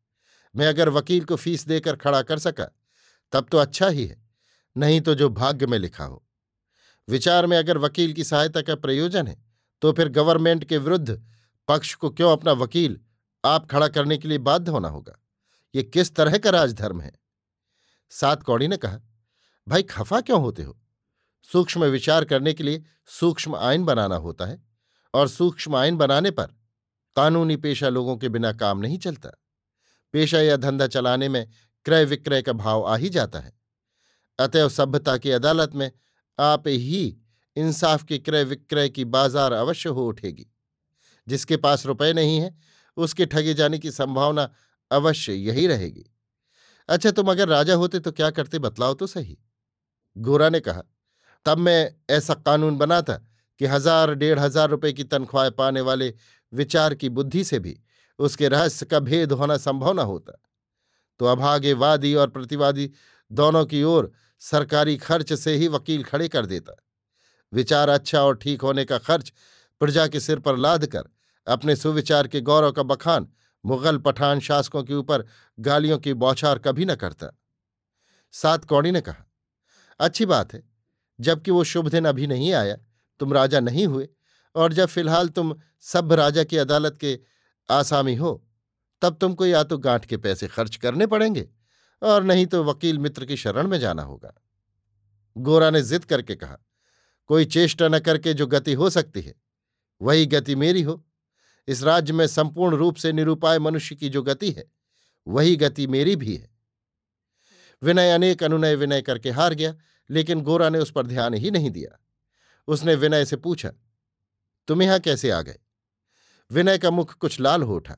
मैं 0.55 0.67
अगर 0.67 0.89
वकील 0.89 1.25
को 1.25 1.35
फ़ीस 1.35 1.67
देकर 1.67 1.95
खड़ा 1.95 2.21
कर 2.21 2.39
सका, 2.39 2.65
तब 3.33 3.47
तो 3.51 3.57
अच्छा 3.57 3.87
ही 3.87 4.05
है, 4.05 4.17
नहीं 4.75 5.01
तो 5.01 5.15
जो 5.15 5.29
भाग्य 5.29 5.65
में 5.65 5.77
लिखा 5.79 6.03
हो। 6.03 6.23
विचार 7.07 7.45
में 7.45 7.57
अगर 7.57 7.77
वकील 7.77 8.13
की 8.13 8.23
सहायता 8.23 8.61
का 8.61 8.75
प्रयोजन 8.75 9.27
है 9.27 9.41
तो 9.81 9.91
फिर 9.93 10.09
गवर्नमेंट 10.09 10.63
के 10.63 10.77
विरुद्ध 10.77 11.21
पक्ष 11.67 11.93
को 11.95 12.09
क्यों 12.09 12.31
अपना 12.31 12.51
वकील 12.51 12.99
आप 13.43 13.65
खड़ा 13.71 13.87
करने 13.87 14.17
के 14.17 14.27
लिए 14.27 14.37
बाध्य 14.37 14.71
होना 14.71 14.87
होगा? 14.87 15.17
ये 15.75 15.83
किस 15.83 16.15
तरह 16.15 16.37
का 16.37 16.49
राजधर्म 16.49 17.01
है? 17.01 17.11
सात 18.11 18.43
कौड़ी 18.43 18.67
ने 18.67 18.77
कहा, 18.77 18.99
भाई 19.67 19.83
खफा 19.83 20.21
क्यों 20.21 20.41
होते 20.41 20.63
हो? 20.63 20.77
सूक्ष्म 21.45 21.85
विचार 21.85 22.25
करने 22.25 22.53
के 22.53 22.63
लिए 22.63 22.83
सूक्ष्म 23.09 23.55
आयन 23.55 23.85
बनाना 23.85 24.15
होता 24.15 24.45
है, 24.45 24.61
और 25.13 25.27
सूक्ष्म 25.27 25.75
आयन 25.75 25.97
बनाने 25.97 26.31
पर 26.31 26.45
कानूनी 27.15 27.57
पेशा 27.57 27.89
लोगों 27.89 28.17
के 28.17 28.29
बिना 28.29 28.51
काम 28.53 28.79
नहीं 28.79 28.97
चलता। 28.97 29.31
पेशा 30.13 30.39
या 30.39 30.55
धंधा 30.57 30.87
चलाने 30.87 31.29
में 31.29 31.45
क्रय 31.85 32.05
विक्रय 32.05 32.41
का 32.41 32.53
भाव 32.53 32.83
आ 32.83 32.95
ही 32.95 33.09
जाता 33.09 33.39
है। 33.39 33.53
अतएव 34.39 34.69
सभ्यता 34.69 35.17
की 35.17 35.31
अदालत 35.31 35.75
में 35.75 35.91
आप 36.39 36.67
ही 36.67 37.17
इंसाफ 37.55 38.03
के 38.03 38.17
क्रय 38.19 38.43
विक्रय 38.43 38.89
की 38.89 39.05
बाज़ार 39.05 39.53
अवश्य 39.53 39.89
हो 39.89 40.07
उठेगी। 40.07 40.47
जिसके 41.27 41.57
पास 41.57 41.85
रुपए 41.85 42.11
नहीं 42.13 42.39
है, 42.39 42.55
उसके 42.97 43.25
ठगे 43.25 43.53
जाने 43.53 43.79
की 43.79 43.91
संभावना 43.91 44.49
अवश्य 44.91 45.33
यही 45.33 45.67
रहेगी। 45.67 46.05
अच्छा 46.89 47.11
तुम 47.11 47.31
अगर 47.31 47.47
राजा 47.47 47.75
होते 47.75 47.99
तो 47.99 48.11
क्या 48.11 48.29
करते, 48.29 48.59
बतलाओ 48.59 48.93
तो 48.93 49.07
सही। 49.07 49.37
गोरा 50.15 50.49
ने 50.49 50.59
कहा, 50.59 50.83
तब 51.45 51.57
मैं 51.57 51.95
ऐसा 52.09 52.33
कानून 52.35 52.77
बनाता 52.77 53.13
कि 53.59 53.65
हज़ार 53.65 54.13
डेढ़ 54.15 54.39
हज़ार 54.39 54.69
रुपए 54.69 54.91
की 54.93 55.03
तनख्वाह 55.03 55.49
पाने 55.51 55.81
वाले 55.81 56.13
विचार 56.53 56.95
की 56.95 57.09
बुद्धि 57.09 57.43
से 57.43 57.59
भी 57.59 57.77
उसके 58.21 58.47
रहस्य 58.47 58.85
का 58.85 58.99
भेद 58.99 59.31
होना 59.31 59.57
संभव 59.57 59.93
न 59.93 59.99
होता। 60.01 60.41
तो 61.19 61.25
अभागे 61.25 61.73
वादी 61.73 62.13
और 62.15 62.29
प्रतिवादी 62.29 62.89
दोनों 63.31 63.65
की 63.65 63.83
ओर 63.83 64.11
सरकारी 64.41 64.97
खर्च 64.97 65.33
से 65.33 65.55
ही 65.55 65.67
वकील 65.67 66.03
खड़े 66.03 66.27
कर 66.27 66.45
देता। 66.45 66.75
विचार 67.53 67.89
अच्छा 67.89 68.21
और 68.21 68.35
ठीक 68.35 68.61
होने 68.61 68.85
का 68.85 68.97
खर्च 68.97 69.33
प्रजा 69.81 70.07
के 70.07 70.19
सिर 70.19 70.39
पर 70.39 70.57
लाद 70.57 70.85
कर, 70.85 71.03
अपने 71.47 71.75
सुविचार 71.75 72.27
के 72.27 72.41
गौरव 72.41 72.71
का 72.71 72.83
बखान 72.83 73.27
मुगल 73.63 73.97
पठान 73.97 74.39
शासकों 74.39 74.83
के 74.83 74.93
ऊपर 74.93 75.25
गालियों 75.59 75.97
की 75.99 76.13
बौछार 76.13 76.59
कभी 76.59 76.85
न 76.85 76.95
करता। 76.95 77.27
सात 78.33 78.65
कौड़ी 78.65 78.91
ने 78.91 79.01
कहा, 79.01 79.25
अच्छी 79.99 80.25
बात 80.25 80.53
है, 80.53 80.63
जबकि 81.19 81.51
वो 81.51 81.63
शुभ 81.63 81.87
दिन 81.87 82.05
अभी 82.05 82.27
नहीं 82.27 82.53
आया, 82.53 82.75
तुम 83.19 83.33
राजा 83.33 83.59
नहीं 83.59 83.85
हुए, 83.87 84.07
और 84.55 84.73
जब 84.73 84.85
फ़िलहाल 84.85 85.29
तुम 85.29 85.55
सभ्य 85.81 86.15
राजा 86.15 86.43
की 86.43 86.57
अदालत 86.57 86.97
के 86.97 87.19
आसामी 87.69 88.15
हो, 88.15 88.43
तब 89.01 89.17
तुमको 89.17 89.45
या 89.45 89.63
तो 89.63 89.77
गांठ 89.77 90.05
के 90.05 90.17
पैसे 90.17 90.47
खर्च 90.47 90.75
करने 90.75 91.07
पड़ेंगे 91.07 91.47
और 92.01 92.23
नहीं 92.23 92.45
तो 92.45 92.63
वकील 92.63 92.99
मित्र 92.99 93.25
की 93.25 93.37
शरण 93.37 93.67
में 93.67 93.79
जाना 93.79 94.03
होगा। 94.03 94.33
गोरा 95.35 95.69
ने 95.69 95.81
जिद 95.81 96.05
करके 96.05 96.35
कहा, 96.35 96.57
कोई 97.29 97.45
चेष्टा 97.45 97.87
न 97.87 97.99
करके 97.99 98.33
जो 98.33 98.47
गति 98.47 98.73
हो 98.73 98.89
सकती 98.89 99.21
है, 99.21 99.35
वही 100.01 100.25
गति 100.25 100.55
मेरी 100.55 100.81
हो। 100.81 101.03
इस 101.67 101.83
राज्य 101.83 102.13
में 102.13 102.27
संपूर्ण 102.27 102.75
रूप 102.75 102.95
से 102.95 103.11
निरुपाय 103.13 103.59
मनुष्य 103.59 103.95
की 103.95 104.09
जो 104.09 104.23
गति 104.23 104.51
है, 104.51 104.65
वही 105.27 105.55
गति 105.55 105.87
मेरी 105.87 106.15
भी 106.15 106.35
है। 106.35 106.49
विनय 107.81 108.11
अनेक 108.11 108.43
अनुनय 108.43 108.75
विनय 108.75 109.01
करके 109.01 109.29
हार 109.29 109.53
गया, 109.53 109.75
लेकिन 110.09 110.41
गोरा 110.41 110.69
ने 110.69 110.79
उस 110.79 110.91
पर 110.91 111.07
ध्यान 111.07 111.33
ही 111.33 111.51
नहीं 111.51 111.71
दिया। 111.71 111.97
उसने 112.67 112.95
विनय 112.95 113.25
से 113.25 113.35
पूछा, 113.35 113.71
तुम 114.67 114.81
यहाँ 114.81 114.99
कैसे 114.99 115.29
आ 115.29 115.41
गए? 115.41 115.59
विनय 116.51 116.77
का 116.77 116.89
मुख 116.91 117.13
कुछ 117.13 117.39
लाल 117.39 117.63
हो 117.63 117.75
उठा। 117.75 117.95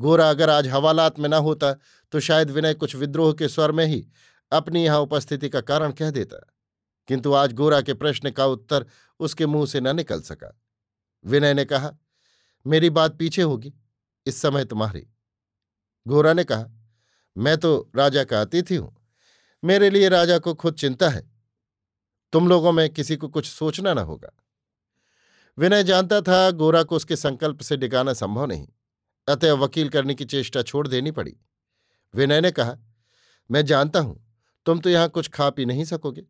गोरा, 0.00 0.30
अगर 0.30 0.50
आज 0.50 0.66
हवालात 0.68 1.18
में 1.18 1.28
न 1.28 1.34
होता 1.34 1.72
तो 2.12 2.20
शायद 2.20 2.50
विनय 2.50 2.74
कुछ 2.74 2.96
विद्रोह 2.96 3.32
के 3.32 3.48
स्वर 3.48 3.72
में 3.72 3.86
ही 3.86 4.08
अपनी 4.52 4.84
यहाँ 4.84 4.98
उपस्थिति 4.98 5.48
का 5.48 5.60
कारण 5.60 5.92
कह 5.92 6.10
देता। 6.10 6.54
किंतु 7.08 7.32
आज 7.32 7.52
गोरा 7.52 7.80
के 7.80 7.94
प्रश्न 7.94 8.30
का 8.30 8.46
उत्तर 8.46 8.86
उसके 9.20 9.46
मुँह 9.46 9.66
से 9.66 9.80
न 9.80 9.96
निकल 9.96 10.20
सका। 10.20 10.60
विनय 11.24 11.54
ने 11.54 11.64
कहा, 11.64 11.92
मेरी 12.66 12.90
बात 12.90 13.16
पीछे 13.16 13.42
होगी, 13.42 13.74
इस 14.26 14.42
समय 14.42 14.64
तुम्हारी। 14.64 15.06
गोरा 16.06 16.32
ने 16.32 16.44
कहा, 16.44 16.66
मैं 17.36 17.56
तो 17.58 17.90
राजा 17.96 18.24
का 18.24 18.40
अतिथि 18.40 18.76
हूँ। 18.76 18.94
मेरे 19.64 19.90
लिए 19.90 20.08
राजा 20.08 20.38
को 20.38 20.54
खुद 20.54 20.74
चिंता 20.74 21.08
है। 21.08 21.30
तुम 22.32 22.48
लोगों 22.48 22.72
में 22.72 22.90
किसी 22.90 23.16
को 23.16 23.28
कुछ 23.28 23.46
सोचना 23.46 23.94
न 23.94 23.98
होगा। 23.98 24.28
विनय 25.58 25.82
जानता 25.82 26.20
था 26.20 26.50
गोरा 26.50 26.82
को 26.82 26.96
उसके 26.96 27.16
संकल्प 27.16 27.60
से 27.60 27.76
डिगाना 27.76 28.12
संभव 28.12 28.46
नहीं, 28.46 28.66
अतः 29.28 29.52
वकील 29.52 29.88
करने 29.88 30.14
की 30.14 30.24
चेष्टा 30.24 30.62
छोड़ 30.62 30.86
देनी 30.88 31.10
पड़ी। 31.10 31.36
विनय 32.14 32.40
ने 32.40 32.50
कहा, 32.50 32.76
मैं 33.50 33.64
जानता 33.66 34.00
हूँ, 34.00 34.24
तुम 34.66 34.80
तो 34.80 34.90
यहाँ 34.90 35.08
कुछ 35.08 35.28
खा 35.28 35.50
पी 35.50 35.64
नहीं 35.64 35.84
सकोगे। 35.84 36.24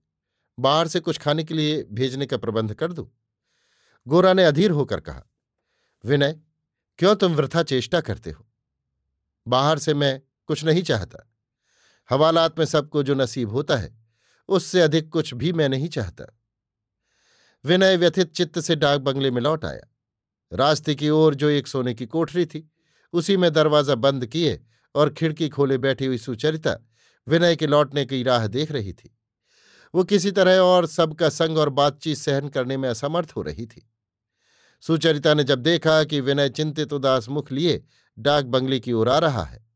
बाहर 0.59 0.89
से 0.89 1.01
कुछ 1.01 1.19
खाने 1.19 1.45
के 1.45 1.55
लिए 1.55 1.83
भेजने 1.93 2.27
का 2.27 2.37
प्रबंध 2.37 2.75
कर 2.75 2.93
दो? 2.93 3.11
गोरा 4.07 4.33
ने 4.33 4.45
अधीर 4.45 4.71
होकर 4.71 5.01
कहा, 5.01 5.23
विनय, 6.05 6.41
क्यों 6.99 7.15
तुम 7.17 7.35
वृथा 7.35 7.63
चेष्टा 7.63 8.01
करते 8.01 8.31
हो? 8.31 8.47
बाहर 9.47 9.79
से 9.79 9.95
मैं 9.95 10.21
कुछ 10.47 10.65
नहीं 10.65 10.83
चाहता। 10.83 11.25
हवालात 12.11 12.59
में 12.59 12.67
सबको 12.67 13.03
जो 13.03 13.15
नसीब 13.15 13.51
होता 13.51 13.77
है, 13.77 13.97
उससे 14.49 14.81
अधिक 14.81 15.09
कुछ 15.09 15.35
भी 15.35 15.53
मैं 15.53 15.69
नहीं 15.69 15.89
चाहता। 15.89 16.38
विनय 17.65 17.97
व्यथित 17.97 18.33
चित्त 18.33 18.59
से 18.61 18.77
डाक 18.77 19.01
बंगले 19.01 19.31
में 19.31 19.41
लौट 19.43 19.65
आया। 19.65 19.95
रास्ते 20.53 20.95
की 20.95 21.09
ओर 21.11 21.35
जो 21.35 21.49
एक 21.49 21.67
सोने 21.67 21.95
की 21.95 22.07
कोठरी 22.07 22.47
थी, 22.47 22.71
उसी 23.13 23.37
में 23.37 23.53
दरवाज़ा 23.53 23.95
बंद 23.95 24.27
किए 24.27 24.61
और 24.95 25.11
खिड़की 25.11 25.49
खोले 25.49 25.79
बैठी 25.79 26.07
हुई 26.07 26.19
सुचरिता 26.19 26.77
विनय 27.27 27.57
के 27.57 27.67
लौटने 27.67 28.05
की 28.05 28.23
राह 28.23 28.47
देख 28.47 28.73
रही 28.73 28.93
थी। 28.93 29.15
वो 29.95 30.05
किसी 30.05 30.31
तरह 30.31 30.59
और 30.59 30.87
सबका 30.87 31.29
संग 31.29 31.59
और 31.59 31.69
बातचीत 31.69 32.19
सहन 32.19 32.49
करने 32.49 32.77
में 32.77 32.89
असमर्थ 32.89 33.33
हो 33.37 33.43
रही 33.43 33.67
थी। 33.67 33.89
सुचरिता 34.83 35.35
ने 35.35 35.45
जब 35.45 35.63
देखा 35.63 36.03
कि 36.05 36.21
विनय 36.21 36.49
चिंतित 36.49 36.93
उदास 36.93 37.29
मुख 37.29 37.53
लिए 37.53 37.83
डाक 38.19 38.45
बंगले 38.45 38.81
की 38.81 38.93
ओर 38.93 39.09
आ 39.09 39.19
रहा 39.19 39.45
है, 39.45 39.67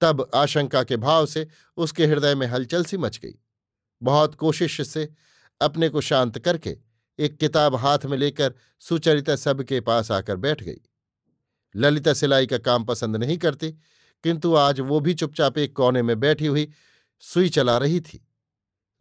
तब 0.00 0.30
आशंका 0.34 0.82
के 0.82 0.96
भाव 0.96 1.26
से 1.26 1.46
उसके 1.76 2.06
हृदय 2.06 2.34
में 2.34 2.46
हलचल 2.46 2.84
सी 2.84 2.96
मच 2.96 3.18
गई। 3.18 3.34
बहुत 4.02 4.34
कोशिश 4.34 4.80
से 4.88 5.08
अपने 5.60 5.88
को 5.88 6.00
शांत 6.00 6.38
करके 6.38 6.76
एक 7.18 7.36
किताब 7.36 7.74
हाथ 7.74 7.98
में 8.04 8.18
लेकर 8.18 8.54
सुचरिता 8.80 9.36
सबके 9.36 9.80
पास 9.80 10.10
आकर 10.10 10.36
बैठ 10.36 10.62
गई। 10.62 10.80
ललिता 11.76 12.12
सिलाई 12.12 12.46
का 12.46 12.58
काम 12.58 12.84
पसंद 12.84 13.16
नहीं 13.16 13.38
करती, 13.38 13.72
किंतु 14.24 14.54
आज 14.54 14.80
वो 14.80 15.00
भी 15.00 15.14
चुपचाप 15.14 15.58
एक 15.58 15.76
कोने 15.76 16.02
में 16.02 16.20
बैठी 16.20 16.46
हुई 16.46 16.72
सुई 17.20 17.48
चला 17.48 17.78
रही 17.78 18.00
थी। 18.00 18.28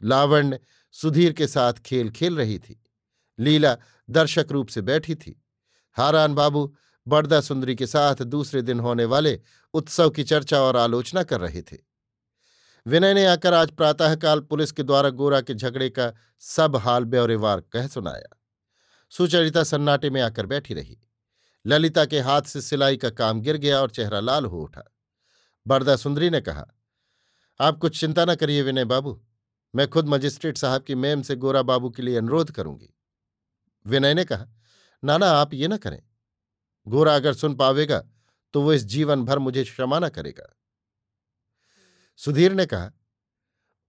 लावण्य 0.03 0.59
सुधीर 0.91 1.33
के 1.33 1.47
साथ 1.47 1.73
खेल 1.73 2.11
खेल 2.11 2.35
रही 2.35 2.59
थी। 2.59 2.83
लीला 3.39 3.77
दर्शक 4.09 4.47
रूप 4.51 4.67
से 4.67 4.81
बैठी 4.81 5.15
थी। 5.15 5.43
हारान 5.91 6.35
बाबू 6.35 6.75
बड़दा 7.07 7.41
सुंदरी 7.41 7.75
के 7.75 7.87
साथ 7.87 8.15
दूसरे 8.15 8.61
दिन 8.61 8.79
होने 8.79 9.05
वाले 9.05 9.39
उत्सव 9.73 10.09
की 10.09 10.23
चर्चा 10.23 10.61
और 10.61 10.77
आलोचना 10.77 11.23
कर 11.23 11.41
रहे 11.41 11.61
थे। 11.61 11.77
विनय 12.87 13.13
ने 13.13 13.25
आकर 13.25 13.53
आज 13.53 13.71
प्रातःकाल 13.71 14.39
पुलिस 14.39 14.71
के 14.71 14.83
द्वारा 14.83 15.09
गोरा 15.09 15.39
के 15.41 15.53
झगड़े 15.53 15.89
का 15.89 16.11
सब 16.39 16.75
हाल 16.75 17.03
ब्यौरेवार 17.03 17.61
कह 17.61 17.87
सुनाया। 17.87 18.41
सुचरिता 19.11 19.63
सन्नाटे 19.63 20.09
में 20.09 20.21
आकर 20.21 20.45
बैठी 20.45 20.73
रही। 20.73 20.97
ललिता 21.65 22.05
के 22.05 22.19
हाथ 22.19 22.41
से 22.41 22.61
सिलाई 22.61 22.97
का 22.97 23.09
काम 23.09 23.41
गिर 23.41 23.57
गया 23.57 23.79
और 23.81 23.89
चेहरा 23.89 24.19
लाल 24.19 24.45
हो 24.45 24.61
उठा। 24.61 24.83
बरदा 25.65 25.95
सुंदरी 25.95 26.29
ने 26.29 26.41
कहा, 26.41 26.65
आप 27.59 27.77
कुछ 27.77 27.99
चिंता 27.99 28.25
न 28.25 28.35
करिए 28.35 28.61
विनय 28.61 28.85
बाबू, 28.85 29.21
मैं 29.75 29.87
खुद 29.87 30.07
मजिस्ट्रेट 30.07 30.57
साहब 30.57 30.83
की 30.83 30.95
मेम 30.95 31.21
से 31.21 31.35
गोरा 31.35 31.61
बाबू 31.61 31.89
के 31.89 32.01
लिए 32.01 32.17
अनुरोध 32.17 32.51
करूँगी। 32.51 32.93
विनय 33.85 34.13
ने 34.13 34.25
कहा, 34.25 34.45
नाना, 35.03 35.27
आप 35.27 35.53
ये 35.53 35.67
न 35.67 35.77
करें। 35.77 36.01
गोरा 36.87 37.15
अगर 37.15 37.33
सुन 37.33 37.55
पावेगा 37.55 38.03
तो 38.53 38.61
वो 38.61 38.73
इस 38.73 38.85
जीवन 38.85 39.23
भर 39.25 39.39
मुझे 39.39 39.63
क्षमा 39.63 39.99
न 39.99 40.09
करेगा। 40.09 40.53
सुधीर 42.15 42.53
ने 42.53 42.65
कहा, 42.65 42.91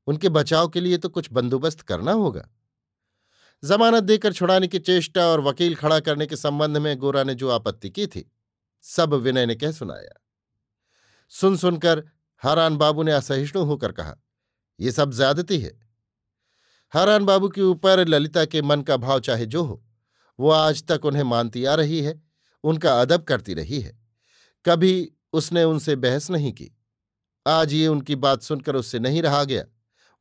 उनके 0.06 0.28
बचाव 0.28 0.68
के 0.68 0.80
लिए 0.80 0.98
तो 0.98 1.08
कुछ 1.08 1.32
बंदोबस्त 1.32 1.80
करना 1.80 2.12
होगा। 2.12 2.48
जमानत 3.64 4.02
देकर 4.02 4.32
छुड़ाने 4.32 4.68
की 4.68 4.78
चेष्टा 4.78 5.26
और 5.26 5.40
वकील 5.40 5.74
खड़ा 5.74 6.00
करने 6.00 6.26
के 6.26 6.36
संबंध 6.36 6.76
में 6.76 6.96
गोरा 6.98 7.24
ने 7.24 7.34
जो 7.34 7.50
आपत्ति 7.50 7.90
की 7.90 8.06
थी, 8.06 8.32
सब 8.82 9.14
विनय 9.14 9.46
ने 9.46 9.54
कह 9.54 9.72
सुनाया। 9.72 10.22
सुन 11.28 11.56
सुनकर 11.56 12.04
हारान 12.36 12.76
बाबू 12.76 13.02
ने 13.02 13.12
असहिष्णु 13.12 13.62
होकर 13.62 13.92
कहा 13.92 14.16
यह 14.80 14.90
सब 14.90 15.12
ज्यादती 15.12 15.58
है। 15.58 15.80
हारान 16.90 17.24
बाबू 17.24 17.48
के 17.48 17.62
ऊपर 17.62 18.08
ललिता 18.08 18.44
के 18.44 18.62
मन 18.62 18.82
का 18.82 18.96
भाव 18.96 19.20
चाहे 19.20 19.46
जो 19.46 19.62
हो, 19.64 19.84
वो 20.40 20.50
आज 20.50 20.84
तक 20.84 21.04
उन्हें 21.04 21.22
मानती 21.22 21.64
आ 21.64 21.74
रही 21.74 22.00
है, 22.00 22.22
उनका 22.64 23.00
अदब 23.00 23.22
करती 23.22 23.54
रही 23.54 23.80
है। 23.80 23.98
कभी 24.64 25.12
उसने 25.32 25.64
उनसे 25.64 25.96
बहस 25.96 26.30
नहीं 26.30 26.52
की। 26.52 26.75
आज 27.46 27.72
ये 27.72 27.86
उनकी 27.86 28.14
बात 28.16 28.42
सुनकर 28.42 28.76
उससे 28.76 28.98
नहीं 28.98 29.22
रहा 29.22 29.42
गया। 29.44 29.64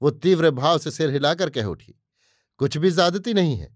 वो 0.01 0.09
तीव्र 0.11 0.51
भाव 0.51 0.77
से 0.77 0.91
सिर 0.91 1.09
हिलाकर 1.09 1.49
कह 1.49 1.65
उठी, 1.65 1.93
कुछ 2.59 2.77
भी 2.77 2.91
ज्यादती 2.91 3.33
नहीं 3.33 3.57
है। 3.57 3.73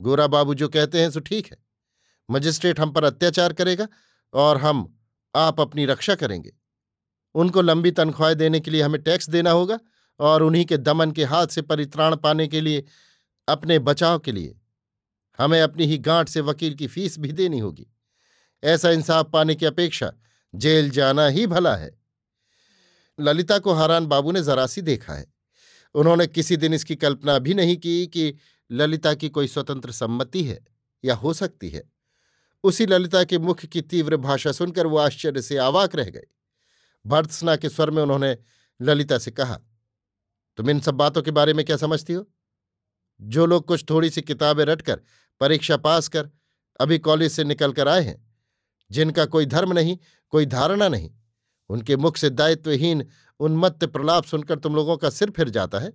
गोरा 0.00 0.26
बाबू 0.26 0.54
जो 0.54 0.68
कहते 0.68 1.00
हैं 1.00 1.10
सो 1.10 1.20
ठीक 1.20 1.46
है। 1.46 1.56
मजिस्ट्रेट 2.28 2.80
हम 2.80 2.90
पर 2.90 3.04
अत्याचार 3.04 3.52
करेगा 3.52 3.86
और 4.34 4.58
हम 4.58 4.86
आप 5.34 5.60
अपनी 5.60 5.86
रक्षा 5.86 6.14
करेंगे। 6.14 6.52
उनको 7.34 7.62
लंबी 7.62 7.90
तनख्वाहें 7.90 8.36
देने 8.38 8.60
के 8.60 8.70
लिए 8.70 8.82
हमें 8.82 9.02
टैक्स 9.02 9.28
देना 9.30 9.50
होगा 9.50 9.78
और 10.20 10.42
उन्हीं 10.42 10.64
के 10.64 10.76
दमन 10.76 11.10
के 11.10 11.24
हाथ 11.24 11.46
से 11.46 11.62
परित्राण 11.62 12.16
पाने 12.16 12.46
के 12.48 12.60
लिए, 12.60 12.84
अपने 13.48 13.78
बचाव 13.78 14.18
के 14.18 14.32
लिए 14.32 14.56
हमें 15.38 15.60
अपनी 15.62 15.86
ही 15.86 15.98
गांठ 15.98 16.28
से 16.28 16.40
वकील 16.40 16.74
की 16.74 16.86
फ़ीस 16.86 17.18
भी 17.18 17.32
देनी 17.32 17.58
होगी। 17.58 17.86
ऐसा 18.62 18.90
इंसाफ 18.90 19.30
पाने 19.32 19.54
की 19.54 19.66
अपेक्षा 19.66 20.12
जेल 20.54 20.90
जाना 20.90 21.26
ही 21.26 21.46
भला 21.46 21.74
है। 21.76 21.90
ललिता 23.18 23.58
को 23.58 23.72
हारान 23.72 24.06
बाबू 24.06 24.32
ने 24.32 24.42
जरा 24.42 24.66
सी 24.66 24.82
देखा 24.82 25.12
है। 25.12 25.26
उन्होंने 25.94 26.26
किसी 26.26 26.56
दिन 26.56 26.74
इसकी 26.74 26.96
कल्पना 26.96 27.38
भी 27.38 27.54
नहीं 27.54 27.76
की 27.76 28.06
कि 28.06 28.34
ललिता 28.70 29.14
की 29.14 29.28
कोई 29.28 29.48
स्वतंत्र 29.48 29.92
सम्मति 29.92 30.44
है 30.44 30.64
या 31.04 31.14
हो 31.14 31.32
सकती 31.32 31.68
है। 31.70 31.82
उसी 32.64 32.86
ललिता 32.86 33.24
के 33.24 33.38
मुख 33.38 33.64
की 33.64 33.80
तीव्र 33.80 34.16
भाषा 34.16 34.52
सुनकर 34.52 34.86
वो 34.86 34.98
आश्चर्य 34.98 35.42
से 35.42 35.56
आवाक 35.56 35.94
रह 35.96 36.04
गए। 36.04 36.26
भर्त्सना 37.04 37.56
के 37.56 37.68
स्वर 37.68 37.90
में 37.90 38.02
उन्होंने 38.02 38.36
ललिता 38.80 39.18
से 39.18 39.30
कहा, 39.30 39.58
तुम 40.58 40.70
इन 40.70 40.80
सब 40.80 40.94
बातों 40.94 41.22
के 41.22 41.30
बारे 41.30 41.52
में 41.54 41.64
क्या 41.64 41.76
समझती 41.76 42.12
हो? 42.12 42.26
जो 43.20 43.46
लोग 43.46 43.66
कुछ 43.66 43.84
थोड़ी 43.90 44.10
सी 44.10 44.22
किताबें 44.22 44.64
रटकर 44.64 45.00
परीक्षा 45.40 45.76
पास 45.76 46.08
कर 46.08 46.30
अभी 46.80 46.98
कॉलेज 46.98 47.32
से 47.32 47.44
निकल 47.44 47.72
कर 47.72 47.88
आए 47.88 48.02
हैं, 48.02 48.16
जिनका 48.90 49.24
कोई 49.24 49.46
धर्म 49.46 49.72
नहीं, 49.72 49.98
कोई 50.28 50.46
धारणा 50.46 50.88
नहीं 50.88 51.10
उनके 51.68 51.96
मुख 51.96 52.16
से 52.16 52.30
दायित्वहीन 52.30 53.06
उन्मत्त 53.40 53.84
प्रलाप 53.84 54.24
सुनकर 54.24 54.58
तुम 54.58 54.74
लोगों 54.74 54.96
का 54.96 55.10
सिर 55.10 55.30
फिर 55.30 55.48
जाता 55.48 55.78
है। 55.78 55.92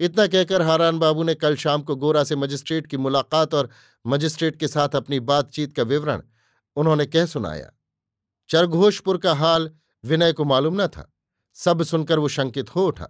इतना 0.00 0.26
कहकर 0.26 0.62
हारान 0.62 0.98
बाबू 0.98 1.22
ने 1.22 1.34
कल 1.34 1.56
शाम 1.56 1.82
को 1.82 1.96
गोरा 1.96 2.24
से 2.24 2.36
मजिस्ट्रेट 2.36 2.86
की 2.86 2.96
मुलाकात 2.96 3.54
और 3.54 3.68
मजिस्ट्रेट 4.06 4.56
के 4.56 4.68
साथ 4.68 4.88
अपनी 4.88 5.20
बातचीत 5.20 5.76
का 5.76 5.82
विवरण 5.82 6.22
उन्होंने 6.76 7.06
कह 7.06 7.26
सुनाया। 7.26 7.70
चरघोषपुर 8.48 9.18
का 9.18 9.34
हाल 9.34 9.70
विनय 10.04 10.32
को 10.32 10.44
मालूम 10.44 10.82
न 10.82 10.86
था। 10.86 11.12
सब 11.54 11.82
सुनकर 11.82 12.18
वो 12.18 12.28
शंकित 12.28 12.76
हो 12.76 12.86
उठा। 12.86 13.08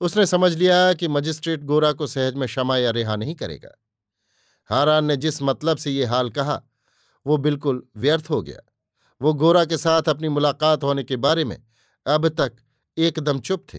उसने 0.00 0.26
समझ 0.26 0.54
लिया 0.54 0.92
कि 0.92 1.08
मजिस्ट्रेट 1.08 1.64
गोरा 1.64 1.92
को 1.92 2.06
सहज 2.06 2.34
में 2.34 2.48
क्षमा 2.48 2.76
या 2.76 2.90
रिहा 2.90 3.16
नहीं 3.16 3.34
करेगा। 3.34 3.82
हारान 4.64 5.04
ने 5.04 5.16
जिस 5.16 5.42
मतलब 5.42 5.76
से 5.76 5.90
ये 5.90 6.04
हाल 6.04 6.30
कहा, 6.30 6.62
वो 7.26 7.36
बिल्कुल 7.36 7.88
व्यर्थ 7.96 8.30
हो 8.30 8.42
गया। 8.42 8.60
वो 9.22 9.34
गोरा 9.34 9.64
के 9.64 9.76
साथ 9.76 10.02
अपनी 10.02 10.28
मुलाकात 10.28 10.82
होने 10.82 11.04
के 11.04 11.16
बारे 11.16 11.44
में 11.44 11.56
अब 12.06 12.28
तक 12.28 12.56
एकदम 12.98 13.40
चुप 13.40 13.66
थे। 13.74 13.78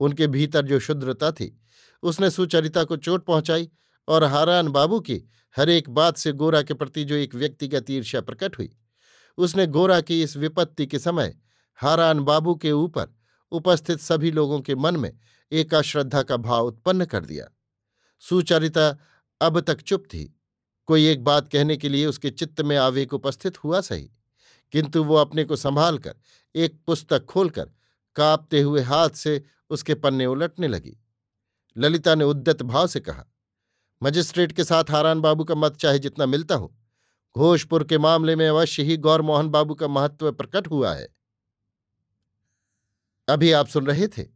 उनके 0.00 0.26
भीतर 0.26 0.66
जो 0.66 0.78
शुद्रता 0.80 1.32
थी, 1.32 1.60
उसने 2.02 2.30
सुचरिता 2.30 2.84
को 2.84 2.96
चोट 2.96 3.24
पहुंचाई 3.24 3.68
और 4.08 4.24
हारान 4.24 4.68
बाबू 4.68 5.00
की 5.00 5.22
हर 5.56 5.68
एक 5.68 5.90
बात 5.90 6.16
से 6.16 6.32
गोरा 6.32 6.62
के 6.62 6.74
प्रति 6.74 7.04
जो 7.04 7.14
एक 7.14 7.34
व्यक्तिगत 7.34 7.90
ईर्ष्या 7.90 8.20
प्रकट 8.20 8.58
हुई, 8.58 8.76
उसने 9.38 9.66
गोरा 9.66 10.00
की 10.00 10.22
इस 10.22 10.36
विपत्ति 10.36 10.86
के 10.86 10.98
समय 10.98 11.36
हारान 11.74 12.20
बाबू 12.20 12.54
के 12.54 12.72
ऊपर 12.72 13.14
उपस्थित 13.52 14.00
सभी 14.00 14.30
लोगों 14.30 14.60
के 14.60 14.74
मन 14.74 14.96
में 14.96 15.12
एक 15.52 15.74
अश्रद्धा 15.74 16.22
का 16.22 16.36
भाव 16.36 16.66
उत्पन्न 16.66 17.04
कर 17.04 17.24
दिया। 17.24 17.46
सुचरिता 18.20 18.98
अब 19.40 19.60
तक 19.60 19.80
चुप 19.80 20.04
थी। 20.06 20.40
कोई 20.86 21.06
एक 21.06 21.24
बात 21.24 21.48
कहने 21.48 21.76
के 21.76 21.88
लिए 21.88 22.06
उसके 22.06 22.30
चित्त 22.30 22.60
में 22.60 22.76
आवेग 22.76 23.12
उपस्थित 23.12 23.64
हुआ 23.64 23.80
सही? 23.80 24.10
किंतु 24.72 25.04
वो 25.04 25.14
अपने 25.14 25.44
को 25.44 25.56
संभाल 25.56 25.98
कर 25.98 26.14
एक 26.54 26.80
पुस्तक 26.86 27.24
खोलकर, 27.24 27.70
कांपते 28.16 28.60
हुए 28.60 28.82
हाथ 28.82 29.10
से 29.10 29.42
उसके 29.70 29.94
पन्ने 29.94 30.26
उलटने 30.26 30.68
लगी। 30.68 30.96
ललिता 31.76 32.14
ने 32.14 32.24
उद्यत 32.24 32.62
भाव 32.62 32.86
से 32.86 33.00
कहा, 33.00 33.24
मजिस्ट्रेट 34.02 34.52
के 34.52 34.64
साथ 34.64 34.90
हारान 34.90 35.20
बाबू 35.20 35.44
का 35.44 35.54
मत 35.54 35.76
चाहे 35.76 35.98
जितना 35.98 36.26
मिलता 36.26 36.54
हो, 36.54 36.74
घोषपुर 37.36 37.84
के 37.84 37.98
मामले 37.98 38.36
में 38.36 38.48
अवश्य 38.48 38.82
ही 38.82 38.96
गौर 38.96 39.22
मोहन 39.22 39.48
बाबू 39.48 39.74
का 39.74 39.88
महत्व 39.88 40.32
प्रकट 40.32 40.66
हुआ 40.66 40.94
है। 40.94 41.08
अभी 43.28 43.52
आप 43.52 43.68
सुन 43.68 43.86
रहे 43.86 44.08
थे 44.08 44.26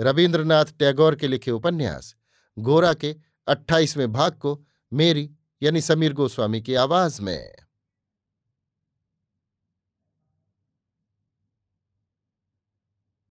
रविन्द्रनाथ 0.00 0.64
टैगोर 0.78 1.16
के 1.16 1.28
लिखे 1.28 1.50
उपन्यास, 1.50 2.14
गोरा 2.58 2.92
के 2.94 3.16
अट्ठाईसवें 3.46 4.12
भाग 4.12 4.32
को 4.32 4.64
मेरी 4.92 5.30
यानी 5.62 5.80
समीर 5.80 6.12
गोस्वामी 6.12 6.60
की 6.60 6.74
आवाज़ 6.74 7.22
में। 7.22 7.54